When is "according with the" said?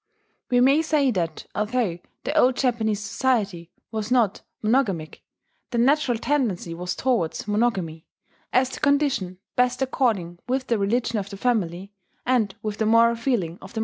9.83-10.79